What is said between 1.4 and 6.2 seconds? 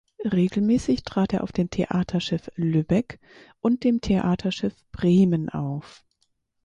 auf dem „Theaterschiff Lübeck“ und dem „Theaterschiff Bremen“ auf.